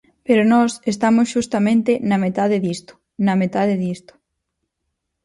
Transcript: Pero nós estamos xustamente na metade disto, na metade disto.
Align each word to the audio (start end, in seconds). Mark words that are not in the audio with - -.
Pero 0.27 0.43
nós 0.53 0.71
estamos 0.93 1.27
xustamente 1.33 1.91
na 2.09 2.17
metade 2.25 2.57
disto, 2.67 2.93
na 3.25 3.33
metade 3.41 3.73
disto. 3.83 4.13